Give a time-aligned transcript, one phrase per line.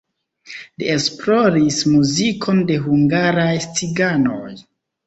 [0.83, 4.53] Li esploris muzikon de hungaraj ciganoj.